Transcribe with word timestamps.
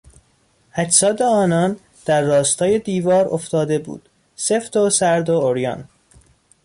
اجساد 0.75 1.21
آنان 1.21 1.77
در 2.05 2.21
راستای 2.21 2.79
دیوار 2.79 3.27
افتاده 3.27 3.79
بود، 3.79 4.09
سفت 4.35 4.77
و 4.77 4.89
سرد 4.89 5.29
و 5.29 5.39
عریان. 5.51 5.89